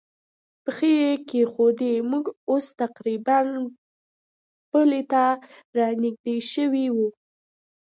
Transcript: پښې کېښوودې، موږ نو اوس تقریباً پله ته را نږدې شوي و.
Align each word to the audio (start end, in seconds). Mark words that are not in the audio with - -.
پښې 0.63 0.95
کېښوودې، 1.29 1.93
موږ 2.09 2.25
نو 2.31 2.35
اوس 2.49 2.65
تقریباً 2.81 3.37
پله 4.69 5.01
ته 5.11 5.23
را 5.77 5.89
نږدې 6.03 6.37
شوي 6.51 6.87
و. 6.95 6.97